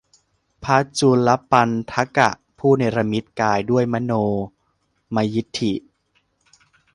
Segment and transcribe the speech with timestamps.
[0.63, 4.13] พระจูฬปันถกะ ผู้เนรมิตกายด้วยมโน
[5.15, 5.73] มยิทธิ